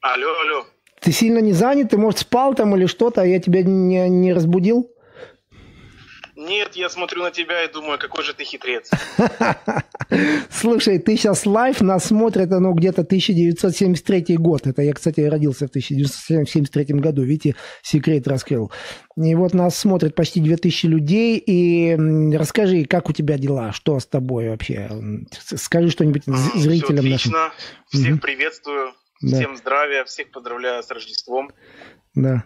Алло, 0.00 0.28
алло. 0.40 0.66
Ты 1.00 1.12
сильно 1.12 1.38
не 1.38 1.52
занят? 1.52 1.90
Ты, 1.90 1.98
может, 1.98 2.20
спал 2.20 2.54
там 2.54 2.74
или 2.76 2.86
что-то, 2.86 3.22
а 3.22 3.26
я 3.26 3.40
тебя 3.40 3.62
не, 3.62 4.08
не 4.08 4.32
разбудил? 4.32 4.90
Нет, 6.36 6.74
я 6.74 6.88
смотрю 6.88 7.22
на 7.22 7.30
тебя 7.30 7.64
и 7.64 7.72
думаю, 7.72 7.98
какой 7.98 8.24
же 8.24 8.34
ты 8.34 8.44
хитрец. 8.44 8.90
Слушай, 10.50 10.98
ты 10.98 11.16
сейчас 11.16 11.46
live, 11.46 11.80
нас 11.80 12.06
смотрит, 12.06 12.50
оно 12.50 12.72
где-то 12.72 13.02
1973 13.02 14.36
год. 14.36 14.66
Это 14.66 14.82
я, 14.82 14.92
кстати, 14.92 15.20
родился 15.20 15.66
в 15.66 15.70
1973 15.70 16.84
году. 16.98 17.22
Видите, 17.22 17.54
секрет 17.82 18.26
раскрыл. 18.26 18.72
И 19.16 19.34
вот 19.36 19.54
нас 19.54 19.78
смотрит 19.78 20.16
почти 20.16 20.40
2000 20.40 20.86
людей. 20.86 21.38
И 21.38 21.94
расскажи, 22.36 22.84
как 22.84 23.08
у 23.08 23.12
тебя 23.12 23.38
дела? 23.38 23.72
Что 23.72 24.00
с 24.00 24.06
тобой 24.06 24.50
вообще? 24.50 24.90
Скажи 25.30 25.90
что-нибудь 25.90 26.24
зрителям 26.24 27.04
Все 27.04 27.14
отлично. 27.14 27.32
Нашим. 27.32 27.52
Всех 27.90 28.14
угу. 28.14 28.20
приветствую. 28.20 28.92
Да. 29.22 29.36
Всем 29.38 29.56
здравия, 29.56 30.04
всех 30.04 30.30
поздравляю 30.32 30.82
с 30.82 30.90
Рождеством. 30.90 31.52
Да. 32.14 32.44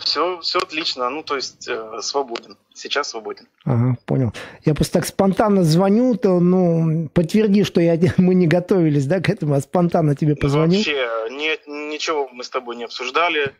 Все, 0.00 0.40
все 0.40 0.58
отлично, 0.58 1.08
ну 1.10 1.22
то 1.22 1.36
есть 1.36 1.68
э, 1.68 1.98
свободен, 2.00 2.56
сейчас 2.74 3.10
свободен. 3.10 3.46
Ага, 3.64 3.96
понял. 4.06 4.32
Я 4.64 4.74
просто 4.74 4.94
так 4.94 5.06
спонтанно 5.06 5.62
звоню, 5.62 6.16
то, 6.16 6.40
ну, 6.40 7.08
подтверди, 7.12 7.64
что 7.64 7.80
я, 7.80 7.98
мы 8.16 8.34
не 8.34 8.46
готовились, 8.46 9.06
да, 9.06 9.20
к 9.20 9.28
этому, 9.28 9.54
а 9.54 9.60
спонтанно 9.60 10.14
тебе 10.14 10.36
позвонил. 10.36 10.80
Ну, 10.80 10.96
вообще, 10.96 11.34
нет, 11.34 11.66
ничего 11.66 12.28
мы 12.32 12.44
с 12.44 12.50
тобой 12.50 12.76
не 12.76 12.84
обсуждали, 12.84 13.54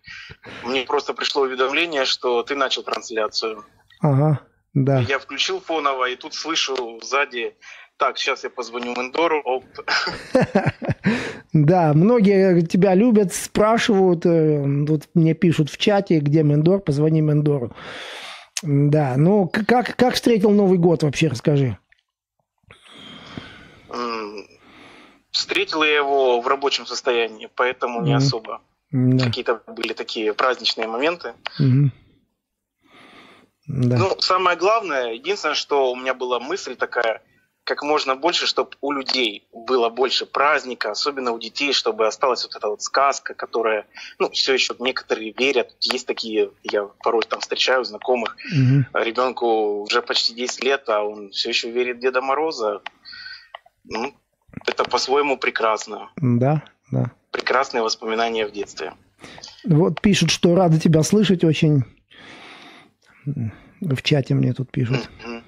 мне 0.65 0.85
просто 0.85 1.15
пришло 1.15 1.43
уведомление, 1.43 2.05
что 2.05 2.43
ты 2.43 2.55
начал 2.55 2.83
трансляцию. 2.83 3.65
Ага, 4.01 4.41
да. 4.75 5.01
Я 5.01 5.19
включил 5.19 5.61
фоново, 5.61 6.09
и 6.09 6.17
тут 6.17 6.35
слышу 6.35 7.01
сзади 7.03 7.55
так, 8.01 8.19
сейчас 8.19 8.45
я 8.45 8.51
позвоню 8.51 8.95
Мендору. 8.97 9.63
Да, 11.53 11.93
многие 11.95 12.61
тебя 12.63 12.95
любят, 12.95 13.35
спрашивают, 13.35 14.25
э, 14.25 14.65
тут 14.87 15.03
мне 15.15 15.35
пишут 15.35 15.69
в 15.69 15.77
чате, 15.79 16.21
где 16.21 16.45
Мендор, 16.45 16.79
позвони 16.81 17.21
Мендору. 17.21 17.75
Да, 18.63 19.15
ну 19.17 19.49
как, 19.49 19.97
как 19.97 20.15
встретил 20.15 20.51
Новый 20.51 20.79
год 20.79 21.03
вообще, 21.03 21.27
расскажи. 21.27 21.77
Встретил 25.33 25.83
я 25.83 25.97
его 25.97 26.41
в 26.41 26.47
рабочем 26.47 26.87
состоянии, 26.87 27.49
поэтому 27.55 28.01
не 28.03 28.15
особо. 28.15 28.61
Да. 28.93 29.25
Какие-то 29.27 29.61
были 29.67 29.93
такие 29.93 30.33
праздничные 30.33 30.87
моменты. 30.87 31.35
mm 31.61 31.91
Да. 33.67 33.99
Ну, 33.99 34.21
самое 34.21 34.57
главное, 34.57 35.15
единственное, 35.15 35.55
что 35.55 35.91
у 35.91 35.97
меня 35.97 36.15
была 36.15 36.39
мысль 36.39 36.77
такая, 36.77 37.23
как 37.71 37.85
можно 37.85 38.17
больше, 38.17 38.49
чтобы 38.49 38.71
у 38.81 38.91
людей 38.91 39.47
было 39.53 39.91
больше 39.91 40.27
праздника, 40.27 40.91
особенно 40.91 41.31
у 41.31 41.39
детей, 41.39 41.73
чтобы 41.73 42.09
осталась 42.09 42.43
вот 42.43 42.57
эта 42.57 42.67
вот 42.67 42.83
сказка, 42.83 43.33
которая, 43.35 43.87
ну, 44.19 44.29
все 44.31 44.55
еще 44.55 44.75
некоторые 44.81 45.33
верят. 45.39 45.77
Есть 45.79 46.09
такие, 46.09 46.51
я 46.65 46.89
порой 47.05 47.23
там 47.23 47.39
встречаю 47.39 47.85
знакомых, 47.85 48.37
угу. 48.53 48.85
ребенку 48.93 49.83
уже 49.83 50.03
почти 50.03 50.35
10 50.35 50.65
лет, 50.65 50.89
а 50.89 51.05
он 51.05 51.31
все 51.31 51.51
еще 51.51 51.71
верит 51.71 51.99
в 51.99 52.01
Деда 52.01 52.21
Мороза. 52.21 52.83
Ну, 53.85 54.15
это 54.67 54.83
по-своему 54.83 55.39
прекрасно. 55.39 56.11
Да, 56.17 56.65
да. 56.91 57.13
Прекрасные 57.31 57.85
воспоминания 57.85 58.49
в 58.49 58.51
детстве. 58.51 58.95
Вот 59.63 60.01
пишут, 60.01 60.33
что 60.33 60.57
рады 60.57 60.81
тебя 60.81 61.05
слышать 61.05 61.45
очень. 61.45 61.85
В 63.25 64.03
чате 64.03 64.35
мне 64.35 64.55
тут 64.55 64.73
пишут. 64.73 65.09
Mm-hmm. 65.25 65.40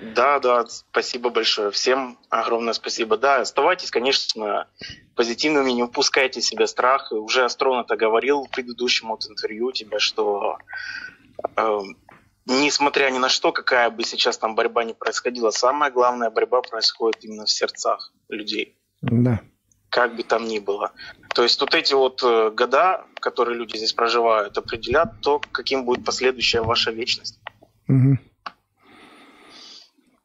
Да, 0.00 0.38
да, 0.40 0.66
спасибо 0.66 1.30
большое. 1.30 1.70
Всем 1.70 2.18
огромное 2.30 2.72
спасибо. 2.72 3.16
Да, 3.16 3.40
оставайтесь, 3.40 3.90
конечно, 3.90 4.66
позитивными, 5.14 5.72
не 5.72 5.82
упускайте 5.82 6.40
себе 6.40 6.66
страх. 6.66 7.12
Уже 7.12 7.44
Астрон 7.44 7.84
это 7.84 7.96
говорил 7.96 8.44
в 8.44 8.50
предыдущем 8.50 9.08
вот 9.08 9.26
интервью 9.28 9.72
тебе, 9.72 9.98
что 9.98 10.58
э, 11.56 11.78
несмотря 12.46 13.10
ни 13.10 13.18
на 13.18 13.28
что, 13.28 13.52
какая 13.52 13.90
бы 13.90 14.02
сейчас 14.04 14.38
там 14.38 14.54
борьба 14.54 14.84
не 14.84 14.94
происходила, 14.94 15.50
самая 15.50 15.90
главная 15.90 16.30
борьба 16.30 16.62
происходит 16.62 17.24
именно 17.24 17.44
в 17.44 17.50
сердцах 17.50 18.12
людей. 18.28 18.78
Да. 19.02 19.40
Как 19.90 20.16
бы 20.16 20.22
там 20.22 20.46
ни 20.46 20.60
было. 20.60 20.92
То 21.34 21.42
есть 21.42 21.60
вот 21.60 21.74
эти 21.74 21.94
вот 21.94 22.22
э, 22.22 22.50
года, 22.50 23.04
которые 23.20 23.58
люди 23.58 23.76
здесь 23.76 23.92
проживают, 23.92 24.56
определят 24.56 25.20
то, 25.20 25.40
каким 25.52 25.84
будет 25.84 26.04
последующая 26.04 26.62
ваша 26.62 26.90
вечность. 26.90 27.40
Угу. 27.88 28.18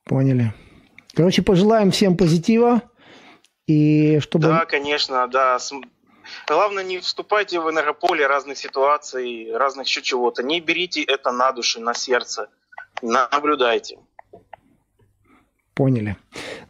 Поняли. 0.05 0.53
Короче, 1.15 1.41
пожелаем 1.41 1.91
всем 1.91 2.15
позитива. 2.15 2.81
И 3.67 4.19
чтобы... 4.19 4.47
Да, 4.47 4.65
конечно, 4.65 5.27
да. 5.27 5.57
Главное, 6.47 6.83
не 6.83 6.99
вступайте 6.99 7.59
в 7.59 7.69
энергополе 7.69 8.27
разных 8.27 8.57
ситуаций, 8.57 9.51
разных 9.55 9.87
еще 9.87 10.01
чего-то. 10.01 10.43
Не 10.43 10.61
берите 10.61 11.03
это 11.03 11.31
на 11.31 11.51
душу, 11.51 11.81
на 11.81 11.93
сердце. 11.93 12.49
Наблюдайте. 13.01 13.97
Поняли. 15.75 16.15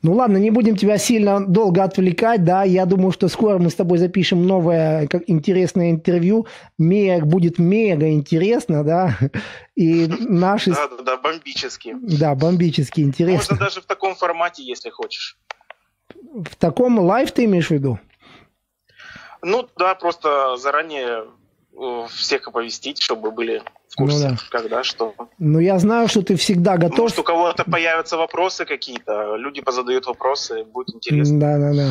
Ну 0.01 0.13
ладно, 0.13 0.37
не 0.37 0.49
будем 0.49 0.75
тебя 0.75 0.97
сильно 0.97 1.45
долго 1.45 1.83
отвлекать, 1.83 2.43
да, 2.43 2.63
я 2.63 2.87
думаю, 2.87 3.11
что 3.11 3.27
скоро 3.27 3.59
мы 3.59 3.69
с 3.69 3.75
тобой 3.75 3.99
запишем 3.99 4.47
новое 4.47 5.05
как, 5.05 5.21
интересное 5.27 5.91
интервью, 5.91 6.47
Мега 6.79 7.23
будет 7.23 7.59
мега 7.59 8.09
интересно, 8.09 8.83
да, 8.83 9.15
и 9.75 10.07
наши... 10.07 10.71
Да, 10.71 10.87
да, 10.87 11.03
да, 11.03 11.17
бомбически. 11.17 11.95
Да, 12.01 12.33
бомбически 12.33 13.01
интересно. 13.01 13.53
Можно 13.53 13.65
даже 13.65 13.81
в 13.81 13.85
таком 13.85 14.15
формате, 14.15 14.63
если 14.63 14.89
хочешь. 14.89 15.37
В 16.33 16.55
таком 16.55 16.97
live 16.97 17.31
ты 17.31 17.45
имеешь 17.45 17.67
в 17.67 17.71
виду? 17.71 17.99
Ну 19.43 19.69
да, 19.77 19.93
просто 19.93 20.57
заранее 20.57 21.25
всех 22.09 22.47
оповестить, 22.47 23.01
чтобы 23.01 23.31
были 23.31 23.61
в 23.89 23.95
курсе, 23.95 24.29
ну, 24.29 24.35
да. 24.35 24.37
когда 24.49 24.83
что. 24.83 25.13
Ну, 25.37 25.59
я 25.59 25.79
знаю, 25.79 26.07
что 26.07 26.21
ты 26.21 26.35
всегда 26.35 26.77
готов. 26.77 26.99
Может, 26.99 27.19
у 27.19 27.23
кого-то 27.23 27.63
появятся 27.63 28.17
вопросы 28.17 28.65
какие-то, 28.65 29.35
люди 29.35 29.61
позадают 29.61 30.05
вопросы, 30.05 30.63
будет 30.63 30.95
интересно. 30.95 31.39
Да, 31.39 31.57
да, 31.57 31.73
да. 31.73 31.89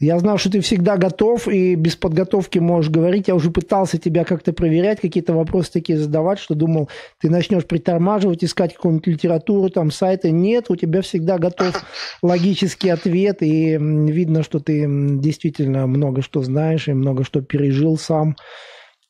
Я 0.00 0.18
знал, 0.18 0.38
что 0.38 0.50
ты 0.50 0.60
всегда 0.60 0.96
готов 0.96 1.46
и 1.46 1.74
без 1.74 1.94
подготовки 1.94 2.58
можешь 2.58 2.90
говорить. 2.90 3.28
Я 3.28 3.34
уже 3.34 3.50
пытался 3.50 3.98
тебя 3.98 4.24
как-то 4.24 4.54
проверять, 4.54 4.98
какие-то 4.98 5.34
вопросы 5.34 5.70
такие 5.72 5.98
задавать, 5.98 6.38
что 6.38 6.54
думал, 6.54 6.88
ты 7.20 7.28
начнешь 7.28 7.66
притормаживать, 7.66 8.42
искать 8.42 8.74
какую-нибудь 8.74 9.06
литературу, 9.06 9.68
там, 9.68 9.90
сайты. 9.90 10.30
Нет, 10.30 10.70
у 10.70 10.76
тебя 10.76 11.02
всегда 11.02 11.36
готов 11.36 11.84
логический 12.22 12.88
ответ, 12.88 13.42
и 13.42 13.76
видно, 13.78 14.42
что 14.42 14.58
ты 14.58 14.86
действительно 14.88 15.86
много 15.86 16.22
что 16.22 16.42
знаешь 16.42 16.88
и 16.88 16.94
много 16.94 17.22
что 17.22 17.42
пережил 17.42 17.98
сам. 17.98 18.36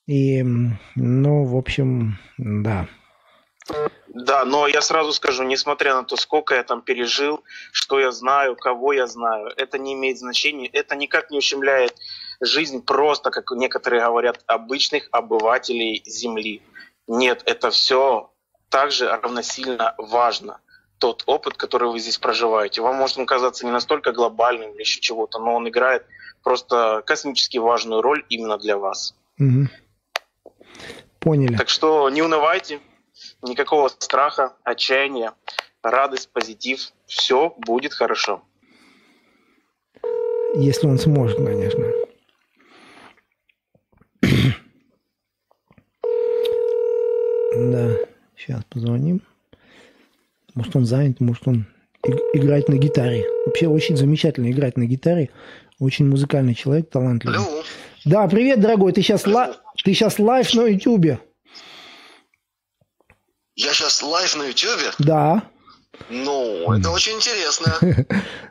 И, 0.08 0.42
ну, 0.96 1.44
в 1.44 1.56
общем, 1.56 2.18
да. 2.36 2.88
Да, 4.12 4.44
но 4.44 4.66
я 4.66 4.80
сразу 4.82 5.12
скажу, 5.12 5.44
несмотря 5.44 5.94
на 5.94 6.04
то, 6.04 6.16
сколько 6.16 6.54
я 6.54 6.64
там 6.64 6.82
пережил, 6.82 7.44
что 7.70 8.00
я 8.00 8.10
знаю, 8.10 8.56
кого 8.56 8.92
я 8.92 9.06
знаю, 9.06 9.52
это 9.56 9.78
не 9.78 9.94
имеет 9.94 10.18
значения, 10.18 10.66
это 10.66 10.96
никак 10.96 11.30
не 11.30 11.38
ущемляет 11.38 11.94
жизнь 12.40 12.82
просто, 12.82 13.30
как 13.30 13.52
некоторые 13.52 14.04
говорят, 14.04 14.42
обычных 14.46 15.08
обывателей 15.12 16.02
Земли. 16.06 16.60
Нет, 17.06 17.42
это 17.46 17.70
все 17.70 18.32
также 18.68 19.08
равносильно 19.08 19.94
важно. 19.98 20.60
Тот 20.98 21.22
опыт, 21.26 21.56
который 21.56 21.88
вы 21.90 22.00
здесь 22.00 22.18
проживаете, 22.18 22.82
вам 22.82 22.96
может 22.96 23.16
он 23.16 23.26
казаться 23.26 23.64
не 23.64 23.72
настолько 23.72 24.12
глобальным 24.12 24.72
или 24.72 24.80
еще 24.80 25.00
чего-то, 25.00 25.38
но 25.38 25.54
он 25.54 25.68
играет 25.68 26.04
просто 26.42 27.02
космически 27.06 27.58
важную 27.58 28.02
роль 28.02 28.24
именно 28.28 28.58
для 28.58 28.76
вас. 28.76 29.14
Угу. 29.38 29.68
Поняли. 31.20 31.56
Так 31.56 31.68
что 31.68 32.10
не 32.10 32.22
унывайте, 32.22 32.80
никакого 33.42 33.88
страха, 33.88 34.54
отчаяния, 34.64 35.32
радость, 35.82 36.30
позитив. 36.32 36.92
Все 37.06 37.54
будет 37.58 37.92
хорошо. 37.92 38.42
Если 40.54 40.86
он 40.86 40.98
сможет, 40.98 41.36
конечно. 41.36 41.84
Да, 47.52 47.96
сейчас 48.36 48.62
позвоним. 48.70 49.22
Может, 50.54 50.76
он 50.76 50.84
занят, 50.84 51.20
может, 51.20 51.46
он 51.48 51.66
играет 52.32 52.68
на 52.68 52.76
гитаре. 52.76 53.24
Вообще 53.44 53.66
очень 53.66 53.96
замечательно 53.96 54.50
играть 54.50 54.76
на 54.76 54.86
гитаре. 54.86 55.30
Очень 55.78 56.08
музыкальный 56.08 56.54
человек, 56.54 56.90
талантливый. 56.90 57.38
Алло. 57.38 57.62
Да, 58.04 58.26
привет, 58.28 58.60
дорогой. 58.60 58.92
Ты 58.92 59.02
сейчас, 59.02 59.26
ла... 59.26 59.56
ты 59.84 59.92
сейчас 59.94 60.18
live 60.18 60.54
на 60.54 60.66
Ютубе. 60.66 61.20
Я 63.60 63.74
сейчас 63.74 64.02
live 64.02 64.36
на 64.36 64.44
Ютубе? 64.44 64.90
Да. 64.98 65.42
Ну, 66.08 66.72
это 66.72 66.90
очень 66.90 67.16
интересно. 67.16 67.78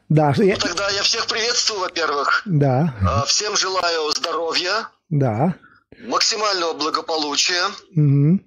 Да. 0.09 0.33
Ну, 0.37 0.55
тогда 0.57 0.89
я 0.89 1.03
всех 1.03 1.27
приветствую, 1.27 1.81
во-первых. 1.81 2.41
Да. 2.45 2.95
А, 3.07 3.25
всем 3.25 3.55
желаю 3.55 4.09
здоровья. 4.09 4.87
Да. 5.09 5.53
Максимального 5.99 6.73
благополучия. 6.73 7.63
Угу. 7.95 8.39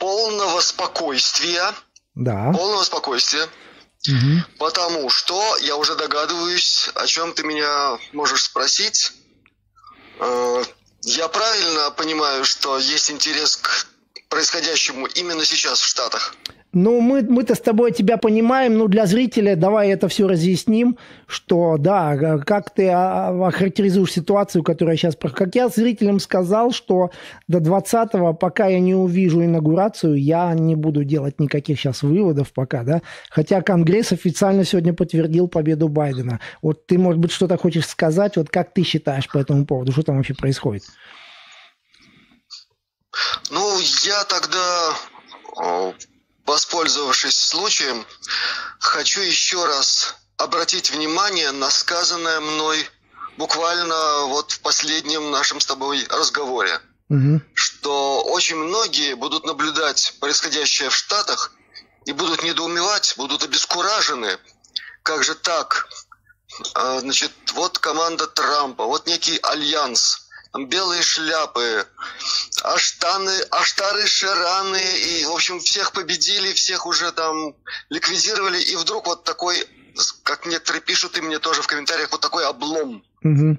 Полного 0.00 0.60
спокойствия. 0.60 1.72
Да. 2.16 2.50
Полного 2.52 2.82
спокойствия. 2.82 3.44
Угу. 4.08 4.58
Потому 4.58 5.08
что 5.08 5.56
я 5.58 5.76
уже 5.76 5.94
догадываюсь, 5.94 6.90
о 6.96 7.06
чем 7.06 7.32
ты 7.32 7.44
меня 7.44 7.96
можешь 8.12 8.42
спросить. 8.42 9.12
Э, 10.18 10.64
я 11.02 11.28
правильно 11.28 11.92
понимаю, 11.92 12.44
что 12.44 12.76
есть 12.76 13.12
интерес 13.12 13.56
к 13.56 13.86
происходящему 14.30 15.06
именно 15.06 15.44
сейчас 15.44 15.80
в 15.80 15.86
Штатах? 15.86 16.34
Ну, 16.72 17.00
мы, 17.00 17.22
мы-то 17.22 17.56
с 17.56 17.60
тобой 17.60 17.90
тебя 17.90 18.16
понимаем, 18.16 18.78
ну, 18.78 18.86
для 18.86 19.04
зрителя 19.06 19.56
давай 19.56 19.88
это 19.90 20.06
все 20.06 20.28
разъясним, 20.28 20.98
что, 21.26 21.76
да, 21.78 22.38
как 22.46 22.72
ты 22.72 22.88
охарактеризуешь 22.88 24.12
ситуацию, 24.12 24.62
которая 24.62 24.96
сейчас... 24.96 25.16
Как 25.16 25.56
я 25.56 25.68
зрителям 25.68 26.20
сказал, 26.20 26.70
что 26.70 27.10
до 27.48 27.58
20-го, 27.58 28.34
пока 28.34 28.68
я 28.68 28.78
не 28.78 28.94
увижу 28.94 29.44
инаугурацию, 29.44 30.14
я 30.14 30.54
не 30.54 30.76
буду 30.76 31.02
делать 31.02 31.40
никаких 31.40 31.80
сейчас 31.80 32.02
выводов 32.02 32.52
пока, 32.52 32.84
да, 32.84 33.02
хотя 33.30 33.62
Конгресс 33.62 34.12
официально 34.12 34.64
сегодня 34.64 34.94
подтвердил 34.94 35.48
победу 35.48 35.88
Байдена. 35.88 36.38
Вот 36.62 36.86
ты, 36.86 36.98
может 36.98 37.20
быть, 37.20 37.32
что-то 37.32 37.56
хочешь 37.56 37.86
сказать, 37.86 38.36
вот 38.36 38.48
как 38.48 38.72
ты 38.72 38.84
считаешь 38.84 39.28
по 39.28 39.38
этому 39.38 39.66
поводу, 39.66 39.90
что 39.90 40.04
там 40.04 40.18
вообще 40.18 40.34
происходит? 40.34 40.84
Ну, 43.50 43.78
я 43.78 44.24
тогда 44.24 44.96
Воспользовавшись 46.50 47.38
случаем, 47.38 48.04
хочу 48.80 49.20
еще 49.20 49.66
раз 49.66 50.16
обратить 50.36 50.90
внимание 50.90 51.52
на 51.52 51.70
сказанное 51.70 52.40
мной 52.40 52.88
буквально 53.36 54.24
вот 54.24 54.50
в 54.50 54.60
последнем 54.60 55.30
нашем 55.30 55.60
с 55.60 55.66
тобой 55.66 56.04
разговоре, 56.10 56.80
угу. 57.08 57.40
что 57.54 58.24
очень 58.24 58.56
многие 58.56 59.14
будут 59.14 59.44
наблюдать 59.44 60.14
происходящее 60.18 60.90
в 60.90 60.96
Штатах 60.96 61.52
и 62.04 62.12
будут 62.12 62.42
недоумевать, 62.42 63.14
будут 63.16 63.44
обескуражены, 63.44 64.36
как 65.04 65.22
же 65.22 65.36
так, 65.36 65.88
а, 66.74 66.98
значит, 66.98 67.30
вот 67.52 67.78
команда 67.78 68.26
Трампа, 68.26 68.86
вот 68.86 69.06
некий 69.06 69.38
альянс, 69.42 70.28
белые 70.58 71.02
шляпы, 71.02 71.86
аштаны, 72.62 73.40
аштары, 73.50 74.06
шераны, 74.06 74.82
и, 74.98 75.24
в 75.24 75.32
общем, 75.32 75.60
всех 75.60 75.92
победили, 75.92 76.52
всех 76.52 76.86
уже 76.86 77.12
там 77.12 77.54
ликвидировали, 77.88 78.60
и 78.60 78.76
вдруг 78.76 79.06
вот 79.06 79.24
такой, 79.24 79.66
как 80.22 80.46
некоторые 80.46 80.82
пишут, 80.82 81.16
и 81.16 81.20
мне 81.20 81.38
тоже 81.38 81.62
в 81.62 81.66
комментариях, 81.66 82.10
вот 82.10 82.20
такой 82.20 82.44
облом. 82.46 83.04
Угу. 83.22 83.58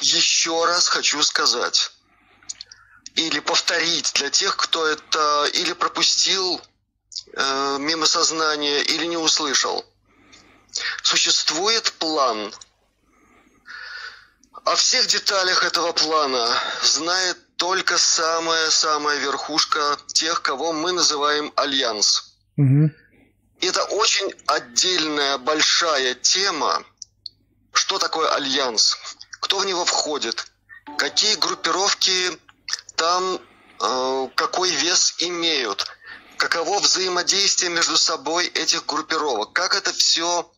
Еще 0.00 0.64
раз 0.66 0.88
хочу 0.88 1.22
сказать, 1.22 1.92
или 3.14 3.40
повторить 3.40 4.12
для 4.14 4.30
тех, 4.30 4.56
кто 4.56 4.86
это 4.86 5.46
или 5.54 5.72
пропустил 5.72 6.60
э, 7.32 7.76
мимо 7.78 8.06
сознания, 8.06 8.82
или 8.82 9.06
не 9.06 9.16
услышал. 9.16 9.84
Существует 11.02 11.92
план– 11.98 12.52
о 14.64 14.74
всех 14.76 15.06
деталях 15.06 15.64
этого 15.64 15.92
плана 15.92 16.48
знает 16.82 17.36
только 17.56 17.98
самая-самая 17.98 19.18
верхушка 19.18 19.98
тех, 20.08 20.42
кого 20.42 20.72
мы 20.72 20.92
называем 20.92 21.52
Альянс. 21.56 22.34
Угу. 22.56 22.90
Это 23.60 23.84
очень 23.84 24.32
отдельная 24.46 25.38
большая 25.38 26.14
тема. 26.14 26.84
Что 27.72 27.98
такое 27.98 28.28
Альянс? 28.34 28.98
Кто 29.40 29.58
в 29.58 29.66
него 29.66 29.84
входит? 29.84 30.46
Какие 30.98 31.36
группировки 31.36 32.38
там 32.96 33.40
э, 33.80 34.28
какой 34.34 34.70
вес 34.70 35.14
имеют? 35.18 35.86
Каково 36.36 36.80
взаимодействие 36.80 37.70
между 37.70 37.96
собой 37.96 38.46
этих 38.46 38.84
группировок? 38.84 39.52
Как 39.52 39.74
это 39.74 39.92
все 39.92 40.50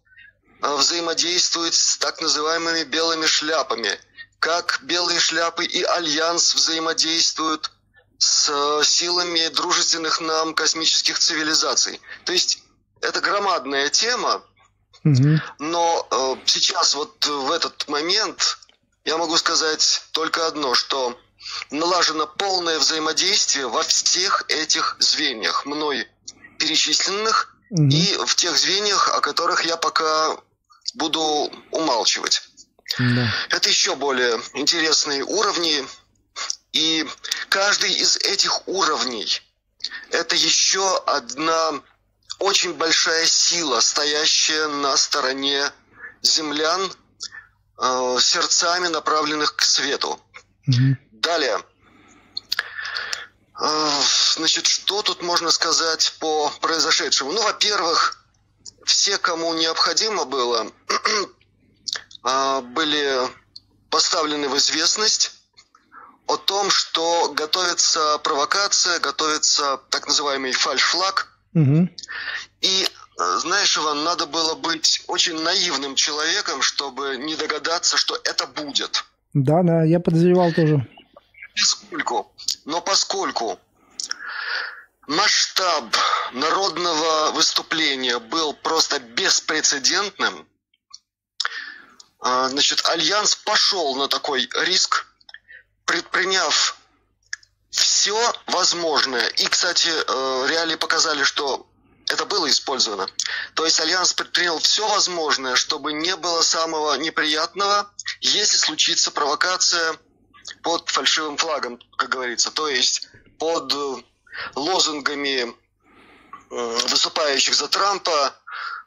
взаимодействует 0.61 1.75
с 1.75 1.99
так 1.99 2.21
называемыми 2.21 2.85
белыми 2.85 3.27
шляпами, 3.27 3.99
как 4.39 4.81
белые 4.83 5.21
шляпы 5.21 5.65
и 5.65 5.83
альянс 5.83 6.55
взаимодействуют 6.55 7.71
с 8.19 8.49
э, 8.51 8.85
силами 8.85 9.49
дружественных 9.49 10.21
нам 10.21 10.55
космических 10.55 11.19
цивилизаций. 11.19 12.01
То 12.25 12.33
есть 12.33 12.63
это 13.01 13.21
громадная 13.21 13.89
тема, 13.89 14.43
угу. 15.05 15.41
но 15.59 16.09
э, 16.11 16.37
сейчас 16.47 16.95
вот 16.95 17.25
в 17.25 17.53
этот 17.53 17.87
момент 17.89 18.59
я 19.05 19.17
могу 19.17 19.37
сказать 19.37 20.03
только 20.13 20.47
одно, 20.47 20.75
что 20.75 21.19
налажено 21.71 22.27
полное 22.27 22.79
взаимодействие 22.79 23.69
во 23.69 23.83
всех 23.83 24.45
этих 24.49 24.97
звеньях, 24.99 25.65
мной 25.65 26.09
перечисленных, 26.59 27.57
угу. 27.71 27.89
и 27.89 28.17
в 28.27 28.35
тех 28.35 28.57
звеньях, 28.59 29.15
о 29.15 29.21
которых 29.21 29.65
я 29.65 29.77
пока 29.77 30.37
буду 30.95 31.53
умалчивать. 31.71 32.43
Да. 32.99 33.35
Это 33.51 33.69
еще 33.69 33.95
более 33.97 34.41
интересные 34.55 35.23
уровни. 35.25 35.87
И 36.73 37.07
каждый 37.49 37.93
из 37.93 38.17
этих 38.17 38.67
уровней– 38.69 39.43
это 40.11 40.37
еще 40.37 40.97
одна 41.07 41.83
очень 42.39 42.75
большая 42.75 43.27
сила, 43.27 43.81
стоящая 43.81 44.69
на 44.69 44.97
стороне 44.97 45.71
землян, 46.23 46.93
э, 47.81 48.19
сердцами 48.21 48.89
направленных 48.89 49.57
к 49.57 49.63
свету. 49.63 50.21
Угу. 50.67 50.97
Далее. 51.13 51.61
Э, 53.61 54.03
значит, 54.37 54.67
что 54.67 55.03
тут 55.03 55.23
можно 55.23 55.51
сказать 55.51 56.15
по 56.21 56.51
произошедшему? 56.61 57.33
Ну, 57.33 57.43
во-первых, 57.43 58.18
все, 58.89 59.19
кому 59.19 59.53
необходимо 59.55 60.25
было, 60.25 60.67
а, 62.23 62.63
были 62.63 63.07
поставлены 63.91 64.49
в 64.49 64.57
известность 64.57 65.33
о 66.27 66.37
том, 66.37 66.71
что 66.71 67.33
готовится 67.35 68.19
провокация, 68.19 68.99
готовится 68.99 69.81
так 69.91 70.07
называемый 70.07 70.53
фальш-флаг. 70.53 71.29
Угу. 71.55 71.89
И, 72.63 72.89
знаешь, 73.17 73.77
Иван, 73.77 74.05
надо 74.05 74.27
было 74.27 74.55
быть 74.55 75.05
очень 75.07 75.41
наивным 75.41 75.95
человеком, 75.95 76.63
чтобы 76.63 77.19
не 77.19 77.37
догадаться, 77.37 77.97
что 77.97 78.19
это 78.25 78.47
будет. 78.47 79.05
Да, 79.35 79.63
да, 79.63 79.85
я 79.85 80.01
подозревал 80.01 80.53
тоже. 80.53 80.87
Поскольку, 81.55 82.33
но 82.65 82.81
поскольку 82.81 83.59
масштаб 85.09 85.97
народного 86.33 87.33
выступления 87.33 88.19
был 88.19 88.53
просто 88.53 89.01
беспрецедентным. 89.01 90.47
А, 92.21 92.49
значит, 92.49 92.85
Альянс 92.87 93.35
пошел 93.35 93.97
на 93.97 94.09
такой 94.09 94.49
риск, 94.65 95.07
предприняв 95.87 96.77
все 97.71 98.35
возможное. 98.47 99.27
И, 99.29 99.47
кстати, 99.47 99.89
э, 99.89 100.47
реалии 100.49 100.77
показали, 100.77 101.23
что 101.23 101.67
это 102.09 102.27
было 102.27 102.49
использовано. 102.51 103.09
То 103.55 103.65
есть 103.65 103.81
Альянс 103.81 104.13
предпринял 104.13 104.59
все 104.59 104.87
возможное, 104.89 105.57
чтобы 105.57 105.95
не 105.95 106.17
было 106.17 106.43
самого 106.43 106.95
неприятного, 106.95 107.91
если 108.21 108.59
случится 108.59 109.11
провокация 109.11 109.99
под 110.63 110.89
фальшивым 110.91 111.39
флагом, 111.39 111.79
как 111.97 112.11
говорится. 112.11 112.51
То 112.51 112.69
есть 112.69 113.09
под 113.39 113.73
лозунгами 114.55 115.55
э, 116.51 116.79
выступающих 116.89 117.55
за 117.55 117.69
Трампа 117.69 118.35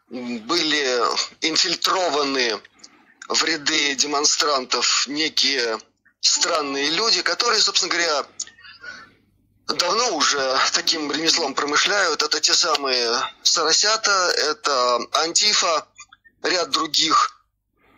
были 0.10 1.02
инфильтрованы 1.42 2.60
в 3.30 3.44
ряды 3.44 3.96
демонстрантов 3.96 5.06
некие 5.08 5.80
странные 6.20 6.90
люди, 6.90 7.22
которые, 7.22 7.62
собственно 7.62 7.92
говоря, 7.92 8.26
давно 9.68 10.16
уже 10.16 10.60
таким 10.74 11.12
ремеслом 11.12 11.54
промышляют. 11.54 12.22
Это 12.22 12.40
те 12.40 12.54
самые 12.54 13.22
Соросята, 13.44 14.34
это 14.36 15.00
Антифа, 15.14 15.88
ряд 16.44 16.70
других 16.72 17.42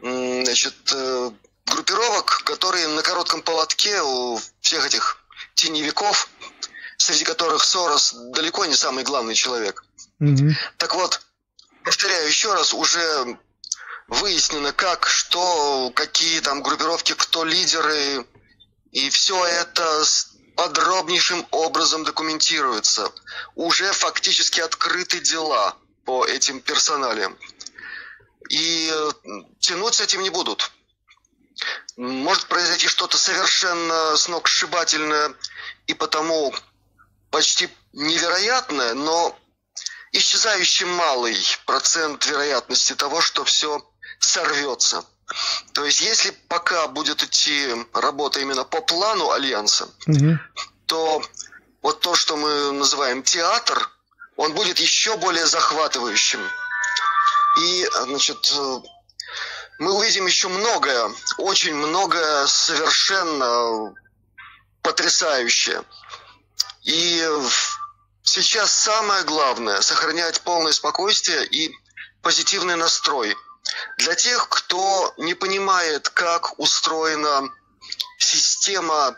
значит, 0.02 0.76
э, 0.94 1.32
группировок, 1.66 2.44
которые 2.44 2.88
на 2.90 3.02
коротком 3.02 3.42
поводке 3.42 4.02
у 4.02 4.40
всех 4.60 4.86
этих 4.86 5.18
теневиков 5.56 6.28
среди 6.98 7.24
которых 7.24 7.64
Сорос 7.64 8.14
далеко 8.14 8.66
не 8.66 8.76
самый 8.76 9.04
главный 9.04 9.36
человек. 9.36 9.84
Угу. 10.20 10.50
Так 10.78 10.96
вот, 10.96 11.22
повторяю 11.84 12.28
еще 12.28 12.54
раз, 12.54 12.74
уже 12.74 13.38
выяснено, 14.08 14.72
как, 14.74 15.08
что, 15.08 15.92
какие 15.96 16.40
там 16.40 16.62
группировки, 16.62 17.14
кто 17.14 17.44
лидеры, 17.44 18.26
и 18.92 19.10
все 19.10 19.44
это 19.46 20.04
подробнейшим 20.56 21.48
образом 21.52 22.04
документируется. 22.04 23.12
Уже 23.56 23.92
фактически 23.92 24.60
открыты 24.60 25.20
дела 25.20 25.76
по 26.06 26.26
этим 26.26 26.62
персоналиям. 26.62 27.38
И 28.50 28.92
э, 28.94 29.12
тянуть 29.60 29.96
с 29.96 30.02
этим 30.02 30.22
не 30.22 30.30
будут. 30.30 30.72
Может 31.98 32.48
произойти 32.48 32.88
что-то 32.88 33.18
совершенно 33.18 34.16
сногсшибательное, 34.18 35.34
и 35.88 35.94
потому 35.94 36.54
почти 37.34 37.68
невероятное, 37.94 38.94
но 38.94 39.36
исчезающий 40.12 40.86
малый 40.86 41.36
процент 41.66 42.28
вероятности 42.28 42.94
того, 42.94 43.22
что 43.22 43.44
все 43.44 43.84
сорвется. 44.20 45.04
То 45.74 45.84
есть, 45.84 46.02
если 46.02 46.30
пока 46.48 46.88
будет 46.88 47.24
идти 47.24 47.74
работа 47.96 48.40
именно 48.40 48.64
по 48.64 48.82
плану 48.82 49.32
Альянса, 49.32 49.90
угу. 50.06 50.38
то 50.86 51.24
вот 51.82 52.02
то, 52.02 52.14
что 52.14 52.38
мы 52.38 52.72
называем 52.72 53.24
театр, 53.24 53.90
он 54.36 54.54
будет 54.54 54.78
еще 54.78 55.18
более 55.18 55.48
захватывающим. 55.48 56.40
И, 57.62 57.90
значит, 58.04 58.54
мы 59.80 59.92
увидим 59.92 60.28
еще 60.28 60.50
многое, 60.50 61.10
очень 61.40 61.74
многое 61.74 62.46
совершенно 62.46 63.92
потрясающее. 64.84 65.84
И 66.84 67.26
сейчас 68.24 68.74
самое 68.74 69.24
главное– 69.24 69.80
сохранять 69.82 70.42
полное 70.42 70.74
спокойствие 70.74 71.46
и 71.46 71.74
позитивный 72.22 72.76
настрой. 72.76 73.36
Для 73.98 74.16
тех, 74.16 74.50
кто 74.50 75.14
не 75.18 75.34
понимает, 75.34 76.10
как 76.10 76.60
устроена 76.60 77.50
система 78.18 79.16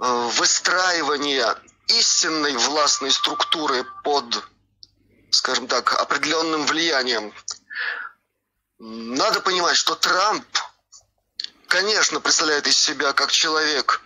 э, 0.00 0.30
выстраивания 0.36 1.56
истинной 1.88 2.52
властной 2.56 3.10
структуры 3.10 3.84
под, 4.04 4.44
скажем 5.30 5.66
так, 5.66 5.94
определенным 5.94 6.66
влиянием, 6.66 7.32
надо 8.78 9.40
понимать, 9.40 9.76
что 9.76 9.94
Трамп, 9.94 10.44
конечно, 11.66 12.20
представляет 12.20 12.66
из 12.66 12.78
себя 12.78 13.12
как 13.14 13.32
человек 13.32 14.02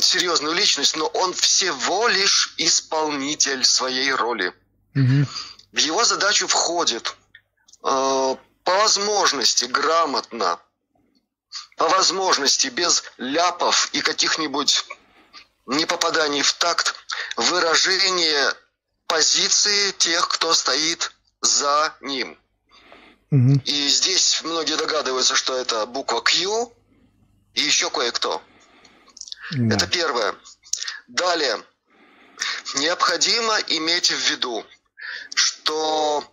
серьезную 0.00 0.54
личность, 0.54 0.96
но 0.96 1.06
он 1.06 1.32
всего 1.34 2.08
лишь 2.08 2.54
исполнитель 2.56 3.64
своей 3.64 4.12
роли. 4.12 4.54
Угу. 4.94 5.26
В 5.72 5.78
его 5.78 6.04
задачу 6.04 6.46
входит 6.46 7.14
э, 7.84 8.36
по 8.64 8.72
возможности 8.72 9.66
грамотно, 9.66 10.58
по 11.76 11.88
возможности 11.88 12.68
без 12.68 13.04
ляпов 13.18 13.90
и 13.92 14.00
каких-нибудь 14.00 14.84
непопаданий 15.66 16.42
в 16.42 16.52
такт 16.54 16.94
выражение 17.36 18.52
позиции 19.06 19.92
тех, 19.92 20.28
кто 20.28 20.54
стоит 20.54 21.12
за 21.42 21.94
ним. 22.00 22.38
Угу. 23.30 23.60
И 23.66 23.88
здесь 23.88 24.42
многие 24.42 24.76
догадываются, 24.76 25.36
что 25.36 25.54
это 25.56 25.84
буква 25.84 26.20
Q 26.20 26.72
и 27.52 27.62
еще 27.62 27.90
кое-кто. 27.90 28.42
Да. 29.52 29.76
Это 29.76 29.86
первое. 29.86 30.34
Далее. 31.06 31.62
Необходимо 32.74 33.58
иметь 33.68 34.10
в 34.10 34.30
виду, 34.30 34.64
что, 35.34 36.24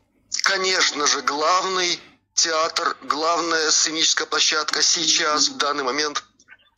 конечно 0.43 1.07
же, 1.07 1.21
главный 1.21 1.99
театр, 2.33 2.97
главная 3.03 3.71
сценическая 3.71 4.27
площадка 4.27 4.81
сейчас, 4.81 5.49
в 5.49 5.57
данный 5.57 5.83
момент, 5.83 6.23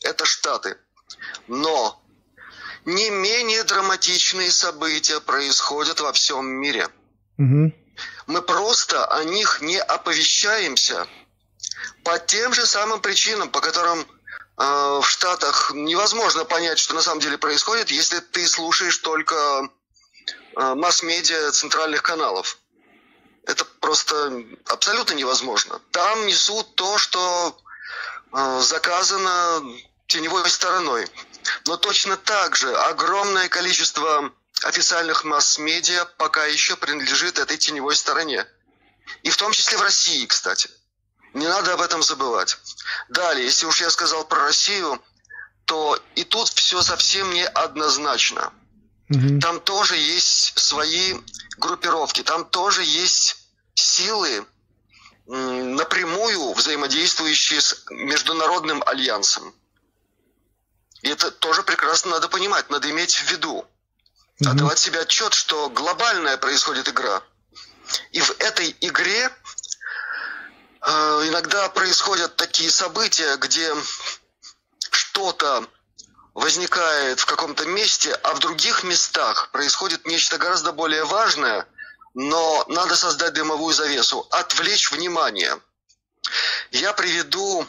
это 0.02 0.26
Штаты. 0.26 0.78
Но 1.48 2.02
не 2.86 3.10
менее 3.10 3.64
драматичные 3.64 4.52
события 4.52 5.20
происходят 5.20 6.00
во 6.00 6.14
всем 6.14 6.48
мире. 6.48 6.88
Угу. 7.38 7.74
Мы 8.28 8.42
просто 8.42 9.06
о 9.06 9.24
них 9.24 9.62
не 9.62 9.80
оповещаемся 9.80 11.08
по 12.04 12.20
тем 12.20 12.54
же 12.54 12.66
самым 12.66 13.02
причинам, 13.02 13.50
по 13.50 13.60
которым 13.60 14.06
в 14.58 15.04
Штатах 15.04 15.72
невозможно 15.74 16.44
понять, 16.44 16.80
что 16.80 16.96
на 16.96 17.02
самом 17.02 17.20
деле 17.20 17.38
происходит, 17.38 17.92
если 17.92 18.20
ты 18.20 18.48
слушаешь 18.48 18.98
только 18.98 19.36
э, 19.36 20.74
масс-медиа 20.74 21.52
центральных 21.52 22.02
каналов. 22.02 22.58
Это 23.46 23.64
просто 23.66 24.44
абсолютно 24.66 25.14
невозможно. 25.14 25.80
Там 25.92 26.26
несут 26.26 26.76
то, 26.76 26.98
что 26.98 27.56
э, 28.34 28.62
заказано 28.62 29.64
теневой 30.08 30.50
стороной. 30.50 31.08
Но 31.66 31.78
точно 31.78 32.18
так 32.18 32.56
же 32.56 32.76
огромное 32.76 33.50
количество 33.50 34.34
официальных 34.64 35.24
масс-медиа 35.24 36.06
пока 36.18 36.46
еще 36.46 36.76
принадлежит 36.76 37.38
этой 37.38 37.58
теневой 37.58 37.96
стороне. 37.96 38.48
И 39.22 39.30
в 39.30 39.38
том 39.38 39.52
числе 39.52 39.78
в 39.78 39.82
России, 39.82 40.26
кстати. 40.26 40.70
Не 41.38 41.48
надо 41.48 41.74
об 41.74 41.82
этом 41.82 42.02
забывать. 42.02 42.58
Далее, 43.10 43.46
если 43.46 43.68
уж 43.68 43.80
я 43.80 43.92
сказал 43.92 44.26
про 44.26 44.42
Россию, 44.42 45.00
то 45.66 46.00
и 46.16 46.24
тут 46.24 46.50
все 46.50 46.82
совсем 46.82 47.32
не 47.32 47.46
однозначно. 47.46 48.52
Угу. 49.10 49.40
Там 49.40 49.60
тоже 49.60 49.98
есть 49.98 50.58
свои 50.58 51.14
группировки, 51.58 52.24
там 52.24 52.44
тоже 52.44 52.84
есть 52.84 53.38
силы, 53.76 54.48
напрямую 55.28 56.54
взаимодействующие 56.54 57.62
с 57.62 57.84
международным 57.92 58.82
альянсом. 58.86 59.54
И 61.04 61.10
это 61.10 61.30
тоже 61.30 61.62
прекрасно 61.62 62.12
надо 62.12 62.30
понимать, 62.30 62.70
надо 62.72 62.90
иметь 62.90 63.16
в 63.16 63.32
виду. 63.32 63.64
Mm-hmm. 64.42 64.50
Отдавать 64.50 64.80
себе 64.80 65.02
отчет, 65.02 65.34
что 65.34 65.70
глобальная 65.70 66.38
происходит 66.38 66.90
игра. 66.90 67.22
И 68.12 68.22
в 68.22 68.32
этой 68.40 68.76
игре 68.82 69.32
иногда 70.88 71.70
происходят 71.70 72.36
такие 72.36 72.72
события, 72.72 73.36
где 73.38 73.76
что-то 74.92 75.68
возникает 76.34 77.20
в 77.20 77.26
каком-то 77.26 77.66
месте, 77.66 78.14
а 78.14 78.34
в 78.34 78.40
других 78.40 78.84
местах 78.84 79.50
происходит 79.52 80.06
нечто 80.06 80.38
гораздо 80.38 80.72
более 80.72 81.04
важное, 81.04 81.68
но 82.14 82.64
надо 82.68 82.96
создать 82.96 83.34
дымовую 83.34 83.74
завесу, 83.74 84.28
отвлечь 84.32 84.92
внимание. 84.92 85.60
Я 86.72 86.94
приведу 86.94 87.68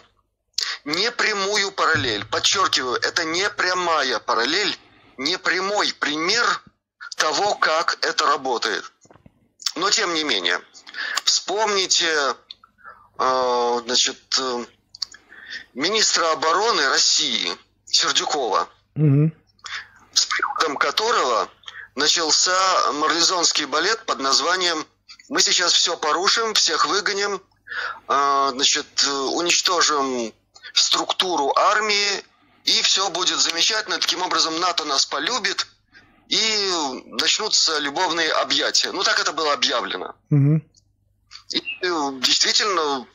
не 0.84 1.10
прямую 1.10 1.72
параллель. 1.72 2.25
Подчеркиваю, 2.26 2.96
это 3.00 3.25
не 3.25 3.48
прямая 3.50 4.18
параллель, 4.18 4.78
не 5.16 5.38
прямой 5.38 5.92
пример 5.94 6.62
того, 7.16 7.54
как 7.56 7.98
это 8.04 8.26
работает. 8.26 8.84
Но 9.75 9.90
тем 9.90 10.14
не 10.14 10.25
менее, 10.25 10.60
вспомните 11.25 12.06
э, 12.06 12.34
значит, 13.18 14.38
э, 14.38 14.64
министра 15.75 16.32
обороны 16.32 16.88
России 16.88 17.56
Сердюкова, 17.87 18.68
угу. 18.94 19.32
с 20.12 20.26
приходом 20.26 20.76
которого 20.76 21.48
начался 21.94 22.56
марлезонский 22.92 23.64
балет 23.64 24.04
под 24.06 24.20
названием 24.20 24.87
«Мы 25.28 25.40
сейчас 25.40 25.72
все 25.72 25.96
порушим, 25.96 26.54
всех 26.54 26.87
выгоним, 26.87 27.42
э, 28.08 28.48
значит, 28.52 29.04
уничтожим 29.04 30.32
структуру 30.75 31.52
армии, 31.56 32.25
и 32.64 32.82
все 32.82 33.10
будет 33.10 33.40
замечательно. 33.40 33.98
Таким 33.98 34.22
образом, 34.22 34.60
НАТО 34.60 34.84
нас 34.84 35.06
полюбит, 35.06 35.66
и 36.28 37.02
начнутся 37.06 37.78
любовные 37.78 38.30
объятия. 38.32 38.92
Ну, 38.92 39.02
так 39.02 39.18
это 39.18 39.32
было 39.32 39.52
объявлено. 39.54 40.14
Угу. 40.30 40.60
И 41.50 41.61
действительно 42.21 43.07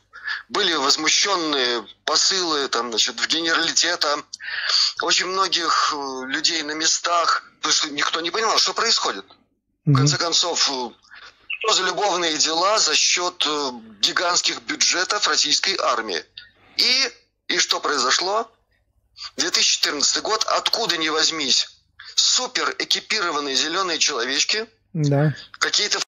были 0.50 0.74
возмущенные 0.74 1.86
посылы 2.06 2.68
там, 2.68 2.90
значит, 2.90 3.20
в 3.20 3.28
генералитета, 3.28 4.24
очень 5.02 5.28
многих 5.28 5.94
э, 5.94 6.26
людей 6.28 6.62
на 6.64 6.72
местах, 6.72 7.44
потому 7.58 7.74
что 7.74 7.90
никто 7.90 8.22
не 8.22 8.32
понимал, 8.32 8.58
что 8.58 8.74
происходит. 8.74 9.26
В 9.86 9.94
конце 9.96 10.18
концов, 10.18 10.62
что 10.62 11.74
за 11.74 11.84
любовные 11.84 12.38
дела 12.38 12.80
за 12.80 12.96
счет 12.96 13.44
э, 13.46 13.72
гигантских 14.00 14.62
бюджетов 14.62 15.28
российской 15.28 15.78
армии? 15.78 16.24
И 16.78 17.12
и 17.48 17.58
что 17.60 17.80
произошло? 17.80 18.50
2014 19.38 20.24
год, 20.24 20.44
откуда 20.46 20.98
ни 20.98 21.10
возьмись, 21.10 21.68
супер 22.16 22.76
экипированные 22.80 23.56
зеленые 23.56 24.00
человечки, 24.00 24.68
да. 24.94 25.36
какие-то 25.60 26.00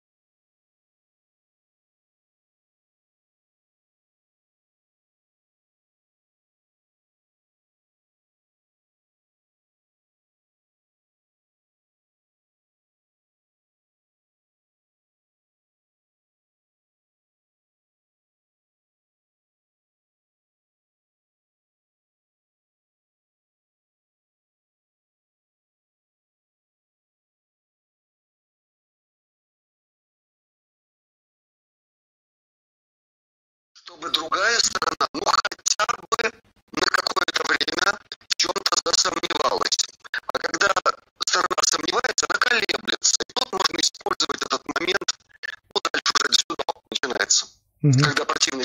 чтобы 33.86 34.10
другая 34.10 34.58
сторона, 34.58 35.06
ну 35.12 35.22
хотя 35.24 35.86
бы 36.10 36.32
на 36.72 36.86
какое-то 36.86 37.42
время 37.46 37.98
в 38.28 38.34
чем-то 38.34 38.76
засомневалась. 38.84 39.78
А 40.26 40.38
когда 40.38 40.68
сторона 41.24 41.56
сомневается, 41.62 42.26
она 42.28 42.38
колеблется. 42.40 43.14
И 43.28 43.32
тут 43.32 43.52
можно 43.52 43.78
использовать 43.78 44.42
этот 44.42 44.62
момент, 44.74 45.06
ну 45.72 45.80
дальше 45.92 46.12
уже 46.18 46.32
дзюдо 46.34 46.64
начинается, 46.90 47.46
угу. 47.82 47.92
когда 47.92 48.24
противник 48.24 48.55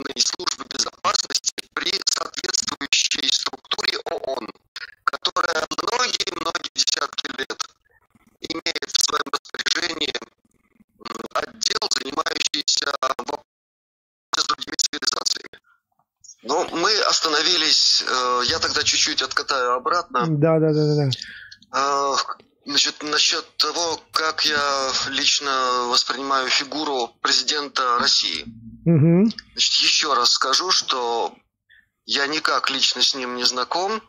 секретной 0.00 0.22
службы 0.22 0.64
безопасности 0.68 1.52
при 1.74 1.92
соответствующей 2.06 3.32
структуре 3.32 3.98
ООН, 4.04 4.48
которая 5.04 5.66
многие-многие 5.82 6.70
десятки 6.74 7.26
лет 7.38 7.62
имеет 8.40 8.90
в 8.90 9.04
своем 9.04 9.24
распоряжении 9.32 10.12
отдел, 11.34 11.88
занимающийся 11.90 12.92
с 14.36 14.44
другими 14.46 14.74
цивилизациями. 14.76 15.60
Но 16.42 16.66
мы 16.72 16.98
остановились, 17.02 18.02
э, 18.06 18.42
я 18.46 18.58
тогда 18.58 18.82
чуть-чуть 18.82 19.22
откатаю 19.22 19.74
обратно. 19.74 20.26
Да, 20.26 20.58
да, 20.58 20.72
да, 20.72 20.94
да. 20.96 21.10
Э, 21.74 22.16
значит, 22.64 23.02
насчет 23.02 23.44
того, 23.58 24.00
как 24.12 24.46
я 24.46 24.92
лично 25.08 25.88
воспринимаю 25.88 26.48
фигуру 26.48 27.08
президента 27.20 27.98
России. 27.98 28.46
Угу. 28.86 29.30
Значит, 29.52 29.82
еще 29.82 30.14
раз 30.14 30.32
скажу, 30.32 30.70
что 30.70 31.34
я 32.06 32.26
никак 32.26 32.70
лично 32.70 33.02
с 33.02 33.14
ним 33.14 33.36
не 33.36 33.44
знаком, 33.44 34.02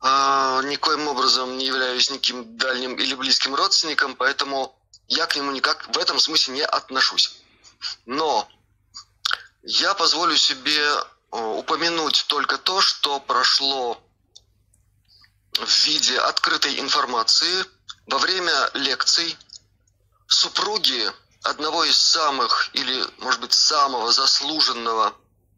а, 0.00 0.62
никоим 0.62 1.08
образом 1.08 1.56
не 1.56 1.66
являюсь 1.66 2.10
никаким 2.10 2.56
дальним 2.56 2.94
или 2.96 3.14
близким 3.14 3.54
родственником, 3.54 4.14
поэтому 4.14 4.78
я 5.08 5.26
к 5.26 5.36
нему 5.36 5.50
никак 5.52 5.88
в 5.94 5.98
этом 5.98 6.18
смысле 6.18 6.54
не 6.54 6.64
отношусь. 6.64 7.40
Но 8.04 8.48
я 9.62 9.94
позволю 9.94 10.36
себе 10.36 10.78
э, 10.80 11.02
упомянуть 11.32 12.26
только 12.28 12.58
то, 12.58 12.80
что 12.80 13.20
прошло 13.20 14.00
в 15.54 15.86
виде 15.86 16.18
открытой 16.18 16.78
информации 16.78 17.64
во 18.06 18.18
время 18.18 18.52
лекций 18.74 19.36
супруги 20.28 21.10
одного 21.46 21.84
из 21.84 21.98
самых 21.98 22.70
или, 22.74 23.04
может 23.18 23.40
быть, 23.40 23.52
самого 23.52 24.12
заслуженного 24.12 25.14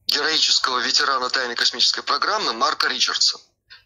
героического 0.07 0.79
ветерана 0.79 1.29
тайной 1.29 1.55
космической 1.55 2.03
программы 2.03 2.53
Марка 2.53 2.89
Ричардса. 2.89 3.39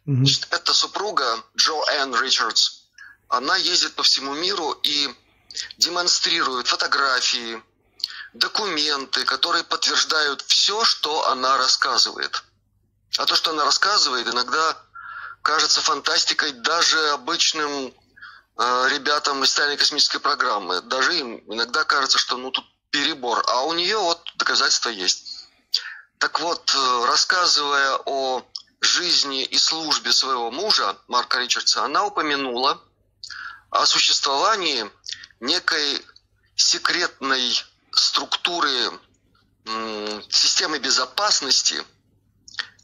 Значит, 0.05 0.49
эта 0.51 0.75
супруга 0.75 1.43
Джо 1.57 1.81
Энн 1.93 2.15
Ричардс. 2.15 2.83
Она 3.29 3.57
ездит 3.57 3.95
по 3.95 4.03
всему 4.03 4.35
миру 4.35 4.73
и 4.83 5.15
демонстрирует 5.79 6.67
фотографии, 6.67 7.63
документы, 8.33 9.25
которые 9.25 9.65
подтверждают 9.65 10.43
все, 10.43 10.85
что 10.85 11.29
она 11.29 11.57
рассказывает. 11.57 12.43
А 13.19 13.27
то, 13.27 13.37
что 13.37 13.51
она 13.51 13.65
рассказывает, 13.65 14.27
иногда 14.27 14.77
кажется 15.43 15.81
фантастикой 15.81 16.53
даже 16.53 17.11
обычным 17.11 17.95
ребятам 18.59 19.43
из 19.45 19.55
тайной 19.55 19.77
космической 19.77 20.19
программы. 20.19 20.81
Даже 20.83 21.19
им 21.19 21.43
иногда 21.53 21.85
кажется, 21.85 22.19
что 22.19 22.37
ну 22.37 22.51
тут 22.51 22.65
перебор. 22.91 23.43
А 23.49 23.65
у 23.65 23.73
нее 23.73 23.97
вот 23.97 24.21
доказательства 24.37 24.91
есть. 24.91 25.49
Так 26.19 26.39
вот, 26.39 26.73
э, 26.75 27.05
рассказывая 27.07 27.99
о 28.07 28.45
жизни 28.81 29.43
и 29.45 29.59
службе 29.59 30.13
своего 30.13 30.51
мужа, 30.51 30.97
Марка 31.09 31.41
Ричардса, 31.41 31.85
она 31.85 32.05
упомянула 32.07 32.81
о 33.71 33.87
существовании 33.87 34.89
некой 35.41 36.01
секретной 36.55 37.61
структуры 37.91 38.71
системы 40.29 40.79
безопасности, 40.79 41.85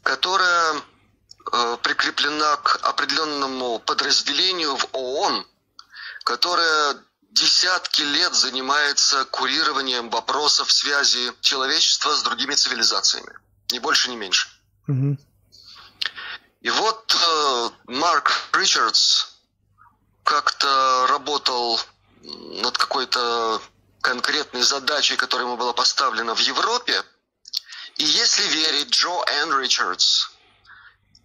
которая 0.03 0.81
э, 1.51 1.77
прикреплена 1.83 2.55
к 2.57 2.77
определенному 2.83 3.79
подразделению 3.79 4.75
в 4.77 4.87
ООН, 4.93 5.45
которое 6.29 6.95
десятки 7.31 8.03
лет 8.03 8.35
занимается 8.35 9.25
курированием 9.25 10.11
вопросов 10.11 10.71
связи 10.71 11.33
человечества 11.41 12.15
с 12.15 12.21
другими 12.21 12.53
цивилизациями. 12.53 13.33
Ни 13.71 13.79
больше, 13.79 14.11
ни 14.11 14.15
меньше. 14.15 14.47
Угу. 14.87 15.17
И 16.61 16.69
вот 16.69 17.15
э, 17.15 17.69
Марк 17.87 18.31
Ричардс 18.53 19.25
как-то 20.23 21.07
работал 21.09 21.79
над 22.21 22.77
какой-то 22.77 23.59
конкретной 24.01 24.61
задачей, 24.61 25.15
которая 25.15 25.47
ему 25.47 25.57
была 25.57 25.73
поставлена 25.73 26.35
в 26.35 26.39
Европе. 26.41 27.03
И 27.95 28.03
если 28.03 28.43
верить 28.43 28.91
Джо 28.91 29.23
Энн 29.25 29.59
Ричардс, 29.59 30.27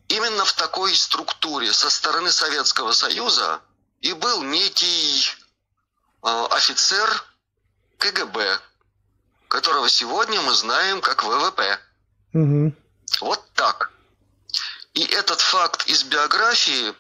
именно 0.08 0.46
в 0.46 0.54
такой 0.54 0.94
структуре 0.96 1.74
со 1.74 1.90
стороны 1.90 2.32
Советского 2.32 2.92
Союза 2.92 3.60
и 4.04 4.12
был 4.12 4.42
некий 4.42 5.30
э, 6.22 6.46
офицер 6.50 7.24
КГБ, 7.96 8.60
которого 9.48 9.88
сегодня 9.88 10.42
мы 10.42 10.52
знаем 10.54 11.00
как 11.00 11.24
ВВП. 11.24 11.80
Угу. 12.34 12.74
Вот 13.22 13.42
так. 13.54 13.90
И 14.92 15.02
этот 15.06 15.40
факт 15.40 15.86
из 15.86 16.04
биографии 16.04 16.94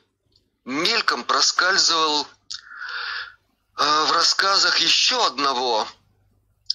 мельком 0.64 1.24
проскальзывал 1.24 2.22
э, 2.22 4.04
в 4.06 4.12
рассказах 4.12 4.78
еще 4.78 5.26
одного 5.26 5.86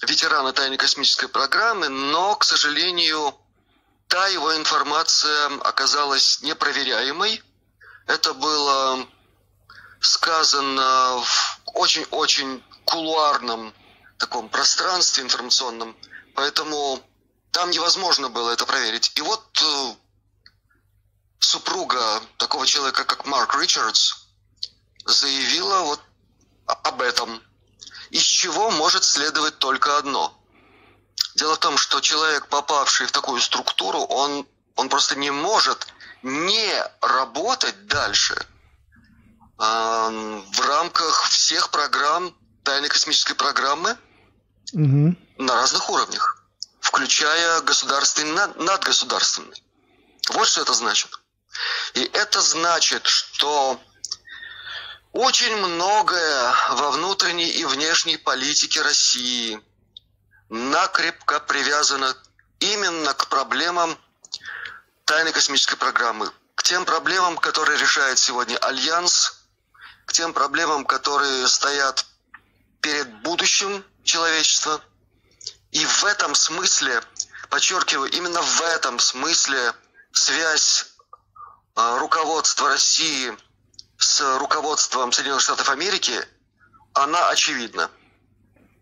ветерана 0.02 0.52
тайной 0.52 0.76
космической 0.76 1.26
программы, 1.26 1.88
но, 1.88 2.36
к 2.36 2.44
сожалению, 2.44 3.34
та 4.06 4.28
его 4.28 4.54
информация 4.56 5.58
оказалась 5.62 6.40
непроверяемой. 6.42 7.42
Это 8.06 8.32
было 8.32 9.08
сказано 10.00 11.22
в 11.22 11.60
очень-очень 11.74 12.62
кулуарном 12.84 13.74
таком 14.18 14.48
пространстве 14.48 15.24
информационном, 15.24 15.96
поэтому 16.34 17.00
там 17.52 17.70
невозможно 17.70 18.28
было 18.28 18.50
это 18.50 18.66
проверить. 18.66 19.12
И 19.14 19.20
вот 19.22 19.44
э, 19.62 19.94
супруга 21.38 22.22
такого 22.38 22.66
человека, 22.66 23.04
как 23.04 23.26
Марк 23.26 23.54
Ричардс, 23.56 24.14
заявила 25.04 25.80
вот 25.80 26.00
об 26.66 27.02
этом, 27.02 27.42
из 28.10 28.22
чего 28.22 28.70
может 28.70 29.04
следовать 29.04 29.58
только 29.58 29.96
одно. 29.96 30.36
Дело 31.34 31.54
в 31.54 31.58
том, 31.58 31.76
что 31.76 32.00
человек, 32.00 32.48
попавший 32.48 33.06
в 33.06 33.12
такую 33.12 33.40
структуру, 33.40 34.00
он, 34.00 34.46
он 34.76 34.88
просто 34.88 35.16
не 35.16 35.30
может 35.30 35.86
не 36.22 36.84
работать 37.00 37.86
дальше 37.86 38.46
в 39.60 40.60
рамках 40.60 41.28
всех 41.28 41.70
программ 41.70 42.34
тайной 42.64 42.88
космической 42.88 43.34
программы 43.34 43.96
угу. 44.72 45.14
на 45.36 45.54
разных 45.54 45.90
уровнях, 45.90 46.42
включая 46.80 47.60
государственный, 47.60 48.32
над, 48.32 48.58
надгосударственный. 48.58 49.62
Вот 50.30 50.48
что 50.48 50.62
это 50.62 50.72
значит. 50.72 51.10
И 51.92 52.00
это 52.00 52.40
значит, 52.40 53.06
что 53.06 53.78
Очень 55.12 55.56
многое 55.56 56.54
во 56.70 56.92
внутренней 56.92 57.48
и 57.48 57.64
внешней 57.64 58.16
политике 58.16 58.80
России 58.80 59.60
накрепко 60.48 61.40
привязано 61.40 62.16
именно 62.60 63.12
к 63.14 63.26
проблемам 63.26 63.98
тайной 65.04 65.32
космической 65.32 65.76
программы, 65.76 66.30
к 66.54 66.62
тем 66.62 66.84
проблемам, 66.84 67.36
которые 67.38 67.78
решает 67.78 68.20
сегодня 68.20 68.56
Альянс, 68.58 69.39
к 70.06 70.12
тем 70.12 70.32
проблемам, 70.32 70.84
которые 70.84 71.46
стоят 71.48 72.06
перед 72.80 73.22
будущим 73.22 73.84
человечества. 74.02 74.80
И 75.72 75.84
в 75.84 76.04
этом 76.04 76.34
смысле, 76.34 77.00
подчеркиваю, 77.48 78.10
именно 78.10 78.40
в 78.40 78.62
этом 78.76 78.98
смысле 78.98 79.72
связь 80.12 80.86
э, 81.76 81.98
руководства 81.98 82.68
России 82.68 83.32
с 83.96 84.38
руководством 84.38 85.12
Соединенных 85.12 85.42
Штатов 85.42 85.68
Америки, 85.70 86.14
она 86.94 87.28
очевидна. 87.28 87.90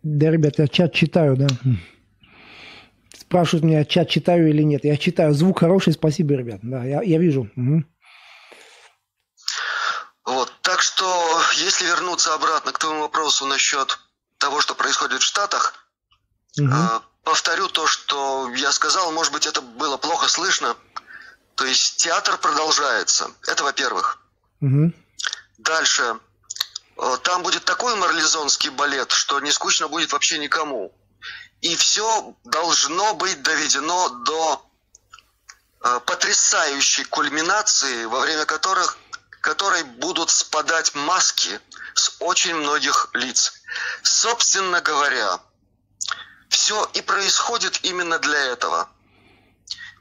Да, 0.02 0.31
ребят, 0.31 0.59
я 0.59 0.68
чат 0.68 0.94
читаю, 0.94 1.37
да. 1.37 1.48
Спрашивают 3.14 3.64
меня, 3.64 3.85
чат 3.85 4.09
читаю 4.09 4.48
или 4.48 4.62
нет. 4.62 4.85
Я 4.85 4.96
читаю. 4.96 5.35
Звук 5.35 5.61
хороший, 5.61 5.92
спасибо, 5.92 6.35
ребят. 6.35 6.61
Да, 6.62 6.85
я, 6.85 7.02
я 7.02 7.18
вижу. 7.18 7.50
Угу. 7.57 7.85
Вот, 10.24 10.52
так 10.62 10.81
что, 10.81 11.07
если 11.68 11.85
вернуться 11.85 12.33
обратно 12.33 12.72
к 12.72 12.78
твоему 12.78 13.02
вопросу 13.02 13.44
насчет 13.44 13.98
того, 14.38 14.62
что 14.62 14.74
происходит 14.74 15.20
в 15.20 15.26
Штатах, 15.26 15.74
угу. 16.59 16.66
э, 16.66 17.00
повторю 17.24 17.68
то, 17.68 17.87
что 17.87 18.50
я 18.54 18.72
сказал, 18.72 19.12
может 19.12 19.35
быть, 19.35 19.46
это 19.46 19.61
было 19.61 19.98
плохо 19.98 20.28
слышно. 20.28 20.76
То 21.57 21.66
есть 21.66 21.96
театр 21.98 22.38
продолжается. 22.38 23.31
Это 23.46 23.64
во-первых. 23.64 24.18
Угу. 24.62 24.92
Дальше. 25.59 26.18
Э, 26.96 27.18
там 27.22 27.42
будет 27.42 27.66
такой 27.66 27.94
марлезонский 27.96 28.70
балет, 28.70 29.12
что 29.12 29.38
не 29.40 29.52
скучно 29.52 29.88
будет 29.88 30.12
вообще 30.12 30.38
никому. 30.38 30.90
И 31.61 31.76
все 31.76 32.35
должно 32.44 33.12
быть 33.14 33.42
доведено 33.42 34.09
до 34.09 34.66
э, 35.83 36.00
потрясающей 36.07 37.04
кульминации, 37.04 38.07
во 38.07 38.20
время 38.20 38.46
которых, 38.46 38.96
которой 39.48 39.82
будут 39.82 40.28
спадать 40.28 40.94
маски 40.94 41.58
с 41.94 42.16
очень 42.20 42.54
многих 42.54 43.08
лиц. 43.14 43.54
Собственно 44.02 44.82
говоря, 44.82 45.40
все 46.50 46.84
и 46.92 47.00
происходит 47.00 47.82
именно 47.82 48.18
для 48.18 48.38
этого. 48.38 48.90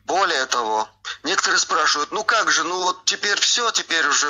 Более 0.03 0.45
того, 0.47 0.89
некоторые 1.23 1.60
спрашивают, 1.60 2.12
ну 2.12 2.25
как 2.25 2.51
же, 2.51 2.65
ну 2.65 2.81
вот 2.83 3.05
теперь 3.05 3.39
все, 3.39 3.71
теперь 3.71 4.05
уже 4.05 4.27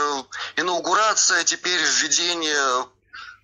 инаугурация, 0.55 1.43
теперь 1.43 1.81
введение 1.81 2.87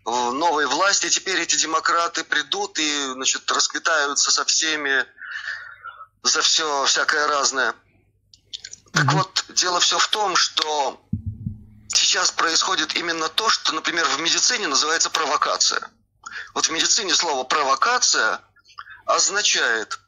новой 0.05 0.67
власти, 0.67 1.09
теперь 1.09 1.39
эти 1.39 1.55
демократы 1.55 2.23
придут 2.23 2.77
и, 2.77 3.13
значит, 3.13 3.51
расквитаются 3.51 4.29
со 4.29 4.45
всеми 4.45 5.07
за 6.21 6.43
все 6.43 6.85
всякое 6.85 7.25
разное. 7.25 7.73
Так 8.93 9.11
вот, 9.13 9.45
дело 9.49 9.79
все 9.79 9.97
в 9.97 10.07
том, 10.09 10.35
что 10.35 11.02
сейчас 12.13 12.29
происходит 12.29 12.95
именно 12.95 13.27
то, 13.27 13.49
что, 13.49 13.73
например, 13.73 14.05
в 14.05 14.19
медицине 14.19 14.67
называется 14.67 15.09
провокация. 15.09 15.89
Вот 16.53 16.67
в 16.67 16.71
медицине 16.71 17.15
слово 17.15 17.43
провокация 17.43 18.39
означает 19.07 19.99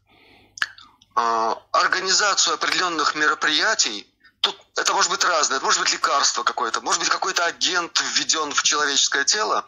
э, 1.15 1.55
организацию 1.71 2.53
определенных 2.53 3.15
мероприятий. 3.15 4.07
Тут 4.41 4.55
это 4.75 4.93
может 4.93 5.09
быть 5.09 5.23
разное, 5.23 5.57
это 5.57 5.65
может 5.65 5.81
быть 5.81 5.93
лекарство 5.93 6.43
какое-то, 6.43 6.79
может 6.81 6.99
быть 6.99 7.09
какой-то 7.09 7.43
агент 7.43 7.99
введен 8.13 8.53
в 8.53 8.61
человеческое 8.61 9.23
тело 9.23 9.65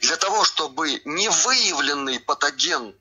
для 0.00 0.16
того, 0.16 0.46
чтобы 0.46 1.02
невыявленный 1.04 2.20
патоген, 2.20 2.94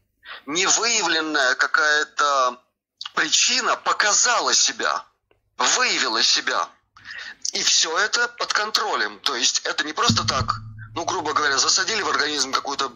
невыявленная 0.48 1.56
какая-то 1.56 2.62
причина 3.14 3.78
показала 3.78 4.54
себя, 4.54 5.06
выявила 5.58 6.22
себя. 6.22 6.68
И 7.56 7.64
все 7.64 7.98
это 7.98 8.28
под 8.38 8.52
контролем. 8.52 9.20
То 9.22 9.34
есть 9.36 9.62
это 9.64 9.86
не 9.86 9.94
просто 9.94 10.28
так, 10.28 10.56
ну, 10.94 11.06
грубо 11.06 11.34
говоря, 11.34 11.58
засадили 11.58 12.02
в 12.02 12.10
организм 12.10 12.52
какую-то 12.52 12.92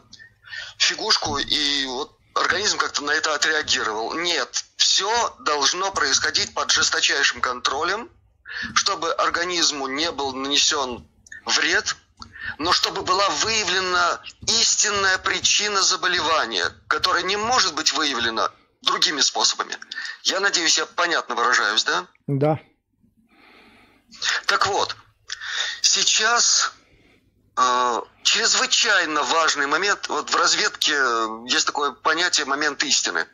фигушку, 0.78 1.38
и 1.38 1.86
вот 1.86 2.18
организм 2.36 2.78
как-то 2.78 3.02
на 3.04 3.12
это 3.12 3.34
отреагировал. 3.34 4.14
Нет, 4.14 4.66
все 4.76 5.36
должно 5.40 5.92
происходить 5.92 6.54
под 6.54 6.72
жесточайшим 6.72 7.40
контролем, 7.40 8.10
чтобы 8.76 9.14
организму 9.14 9.88
не 9.88 10.12
был 10.12 10.34
нанесен 10.34 11.08
вред, 11.46 11.96
но 12.58 12.74
чтобы 12.74 13.04
была 13.04 13.30
выявлена 13.30 14.22
истинная 14.42 15.20
причина 15.20 15.82
заболевания, 15.82 16.70
которая 16.90 17.24
не 17.24 17.38
может 17.38 17.76
быть 17.76 17.94
выявлена 17.94 18.52
другими 18.82 19.22
способами. 19.22 19.78
Я 20.24 20.42
надеюсь, 20.42 20.78
я 20.78 20.86
понятно 20.86 21.36
выражаюсь, 21.36 21.86
да? 21.86 22.08
Да. 22.28 22.60
Так 24.46 24.68
вот, 24.68 24.96
сейчас 25.82 26.74
э, 27.58 28.02
чрезвычайно 28.24 29.24
важный 29.24 29.68
момент, 29.68 30.08
вот 30.10 30.30
в 30.30 30.36
разведке 30.36 30.94
есть 31.48 31.66
такое 31.66 31.92
понятие 31.92 32.46
момент 32.46 32.84
истины. 32.84 33.28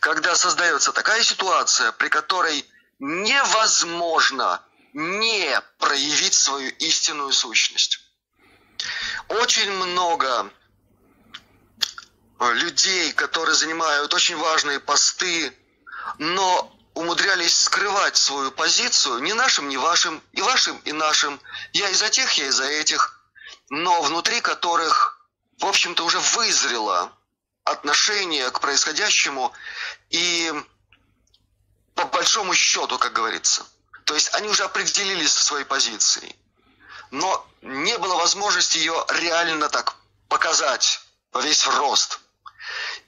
Когда 0.00 0.34
создается 0.34 0.92
такая 0.92 1.22
ситуация, 1.22 1.92
при 1.92 2.08
которой 2.08 2.64
невозможно 2.98 4.62
не 4.92 5.60
проявить 5.78 6.34
свою 6.34 6.70
истинную 6.70 7.32
сущность. 7.32 8.00
Очень 9.28 9.70
много 9.70 10.50
людей, 12.40 13.12
которые 13.12 13.54
занимают 13.54 14.14
очень 14.14 14.36
важные 14.36 14.80
посты, 14.80 15.52
но 16.18 16.77
умудрялись 16.98 17.56
скрывать 17.56 18.16
свою 18.16 18.50
позицию 18.50 19.20
ни 19.20 19.32
нашим, 19.32 19.68
ни 19.68 19.76
вашим, 19.76 20.20
и 20.32 20.42
вашим, 20.42 20.76
и 20.78 20.92
нашим. 20.92 21.40
Я 21.72 21.88
и 21.90 21.94
за 21.94 22.10
тех, 22.10 22.32
я 22.32 22.46
и 22.46 22.50
за 22.50 22.64
этих, 22.64 23.20
но 23.70 24.02
внутри 24.02 24.40
которых, 24.40 25.24
в 25.58 25.66
общем-то, 25.66 26.04
уже 26.04 26.18
вызрело 26.18 27.12
отношение 27.62 28.50
к 28.50 28.58
происходящему 28.58 29.52
и 30.10 30.52
по 31.94 32.04
большому 32.06 32.52
счету, 32.54 32.98
как 32.98 33.12
говорится. 33.12 33.64
То 34.04 34.14
есть 34.14 34.34
они 34.34 34.48
уже 34.48 34.64
определились 34.64 35.32
со 35.32 35.44
своей 35.44 35.64
позицией. 35.64 36.34
Но 37.12 37.46
не 37.62 37.96
было 37.98 38.16
возможности 38.16 38.78
ее 38.78 39.06
реально 39.10 39.68
так 39.68 39.94
показать 40.28 41.00
во 41.30 41.42
весь 41.42 41.64
рост. 41.64 42.18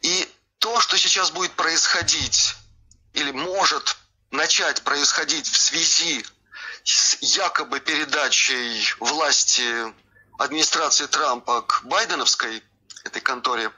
И 0.03 0.33
то, 0.59 0.81
что 0.81 0.97
сейчас 0.97 1.33
будет 1.33 1.53
происходить 1.53 2.55
или 3.15 3.31
может 3.31 3.97
начать 4.31 4.83
происходить 4.83 5.49
в 5.49 5.59
связи 5.59 6.25
с 6.85 7.17
якобы 7.21 7.81
передачей 7.81 8.95
власти 9.01 9.95
администрации 10.39 11.07
Трампа 11.07 11.63
к 11.63 11.83
Байденовской, 11.85 12.63
этой 13.05 13.21
конторе, 13.21 13.73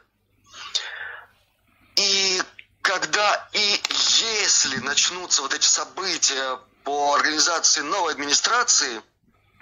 и 1.96 2.42
когда 2.82 3.48
и 3.52 3.80
если 4.18 4.78
начнутся 4.78 5.42
вот 5.42 5.54
эти 5.54 5.66
события 5.66 6.58
по 6.84 7.14
организации 7.14 7.80
новой 7.80 8.12
администрации, 8.12 9.02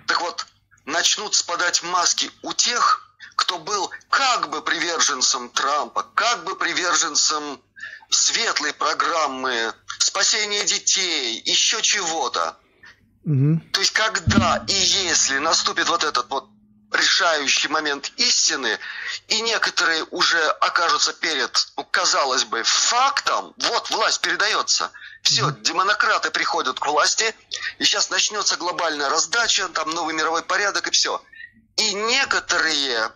так 0.06 0.20
вот, 0.20 0.46
начнут 0.87 1.35
спадать 1.35 1.83
маски 1.83 2.30
у 2.42 2.52
тех, 2.52 3.14
кто 3.37 3.59
был 3.59 3.90
как 4.09 4.48
бы 4.48 4.62
приверженцем 4.62 5.50
Трампа, 5.50 6.02
как 6.14 6.44
бы 6.44 6.56
приверженцем 6.56 7.61
светлой 8.11 8.73
программы 8.73 9.73
спасения 9.99 10.64
детей, 10.64 11.40
еще 11.44 11.81
чего-то. 11.83 12.57
Угу. 13.25 13.61
То 13.73 13.81
есть, 13.81 13.92
когда 13.92 14.64
и 14.66 14.73
если 14.73 15.38
наступит 15.38 15.88
вот 15.88 16.05
этот 16.05 16.29
вот 16.31 16.49
решающий 16.92 17.68
момент 17.68 18.12
истины, 18.16 18.79
и 19.29 19.40
некоторые 19.42 20.05
уже 20.11 20.42
окажутся 20.61 21.12
перед, 21.12 21.51
ну, 21.77 21.85
казалось 21.85 22.44
бы, 22.44 22.62
фактом, 22.64 23.55
вот 23.59 23.90
власть 23.90 24.20
передается, 24.20 24.90
все, 25.23 25.51
демонократы 25.61 26.31
приходят 26.31 26.81
к 26.81 26.87
власти, 26.87 27.35
и 27.79 27.85
сейчас 27.85 28.11
начнется 28.11 28.57
глобальная 28.57 29.09
раздача, 29.09 29.68
там 29.68 29.90
новый 29.90 30.14
мировой 30.14 30.42
порядок 30.42 30.88
и 30.88 30.90
все. 30.90 31.23
И 31.77 31.94
некоторые 31.94 33.12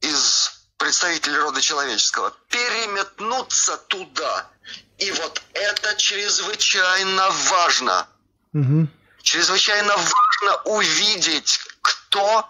из 0.00 0.57
представители 0.78 1.36
рода 1.36 1.60
человеческого, 1.60 2.32
переметнуться 2.48 3.76
туда. 3.76 4.48
И 4.96 5.10
вот 5.10 5.42
это 5.52 5.94
чрезвычайно 5.96 7.30
важно. 7.50 8.08
Угу. 8.54 8.88
Чрезвычайно 9.22 9.94
важно 9.96 10.62
увидеть, 10.64 11.60
кто, 11.82 12.48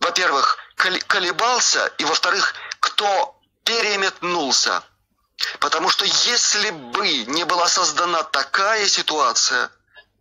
во-первых, 0.00 0.58
колебался, 1.06 1.86
и, 1.98 2.04
во-вторых, 2.04 2.54
кто 2.80 3.40
переметнулся. 3.64 4.82
Потому 5.60 5.88
что 5.90 6.04
если 6.04 6.70
бы 6.70 7.24
не 7.24 7.44
была 7.44 7.68
создана 7.68 8.22
такая 8.22 8.88
ситуация, 8.88 9.70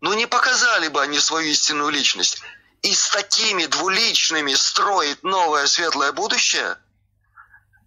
ну 0.01 0.13
не 0.13 0.25
показали 0.25 0.87
бы 0.89 1.01
они 1.01 1.19
свою 1.19 1.49
истинную 1.49 1.89
личность. 1.89 2.41
и 2.81 2.93
с 2.93 3.09
такими 3.11 3.65
двуличными 3.65 4.53
строить 4.55 5.23
новое 5.23 5.67
светлое 5.67 6.11
будущее, 6.11 6.77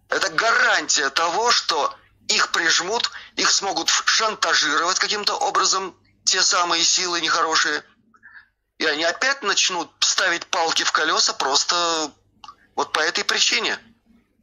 это 0.09 0.29
гарантия 0.29 1.09
того, 1.09 1.51
что 1.51 1.95
их 2.27 2.51
прижмут, 2.51 3.11
их 3.35 3.49
смогут 3.51 3.89
шантажировать 3.89 4.99
каким-то 4.99 5.35
образом, 5.35 5.95
те 6.25 6.41
самые 6.41 6.83
силы 6.83 7.21
нехорошие, 7.21 7.83
и 8.77 8.85
они 8.85 9.03
опять 9.03 9.41
начнут 9.43 9.89
ставить 9.99 10.45
палки 10.47 10.83
в 10.83 10.91
колеса 10.91 11.33
просто 11.33 12.11
вот 12.75 12.91
по 12.91 12.99
этой 12.99 13.23
причине. 13.23 13.79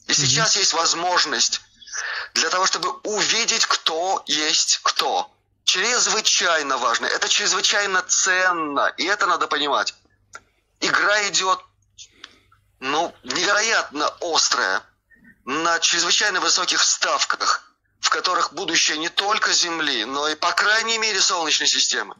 И 0.06 0.14
сейчас 0.14 0.56
есть 0.56 0.72
возможность 0.72 1.60
для 2.34 2.50
того, 2.50 2.66
чтобы 2.66 2.90
увидеть, 3.04 3.66
кто 3.66 4.22
есть 4.26 4.80
кто. 4.82 5.30
Чрезвычайно 5.64 6.76
важно. 6.78 7.06
Это 7.06 7.28
чрезвычайно 7.28 8.02
ценно. 8.02 8.92
И 8.98 9.04
это 9.04 9.26
надо 9.26 9.46
понимать. 9.46 9.94
Игра 10.80 11.28
идет, 11.28 11.58
ну, 12.80 13.14
невероятно 13.22 14.08
острая, 14.20 14.82
на 15.44 15.78
чрезвычайно 15.80 16.40
высоких 16.40 16.82
ставках, 16.82 17.70
в 18.00 18.10
которых 18.10 18.52
будущее 18.52 18.98
не 18.98 19.08
только 19.08 19.52
Земли, 19.52 20.04
но 20.04 20.28
и, 20.28 20.34
по 20.34 20.52
крайней 20.52 20.98
мере, 20.98 21.20
Солнечной 21.20 21.68
системы. 21.68 22.16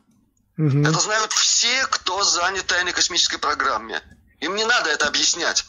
Угу. 0.57 0.83
Это 0.83 0.99
знают 1.01 1.33
все, 1.33 1.87
кто 1.87 2.23
занят 2.23 2.67
тайной 2.67 2.93
космической 2.93 3.39
программе. 3.39 4.03
Им 4.41 4.55
не 4.55 4.65
надо 4.65 4.91
это 4.91 5.07
объяснять. 5.07 5.65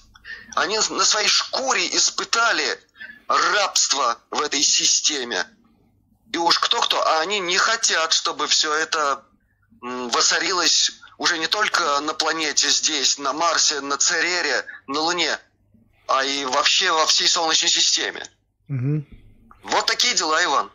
Они 0.56 0.78
на 0.78 1.06
своей 1.06 1.28
шкуре 1.28 1.96
испытали 1.96 2.80
рабство 3.28 4.20
в 4.30 4.42
этой 4.42 4.62
системе. 4.62 5.48
И 6.32 6.38
уж 6.38 6.60
кто-кто, 6.60 7.02
а 7.08 7.22
они 7.22 7.40
не 7.40 7.58
хотят, 7.58 8.14
чтобы 8.14 8.48
все 8.48 8.74
это 8.74 9.24
воцарилось 9.82 10.92
уже 11.18 11.38
не 11.38 11.48
только 11.48 12.00
на 12.02 12.14
планете 12.14 12.70
здесь, 12.70 13.18
на 13.18 13.32
Марсе, 13.34 13.80
на 13.80 13.98
Церере, 13.98 14.66
на 14.88 15.00
Луне, 15.00 15.40
а 16.08 16.24
и 16.24 16.46
вообще 16.46 16.92
во 16.92 17.06
всей 17.06 17.28
Солнечной 17.28 17.70
системе. 17.70 18.24
Угу. 18.70 19.06
Вот 19.64 19.86
такие 19.86 20.14
дела, 20.14 20.44
Иван. 20.44 20.72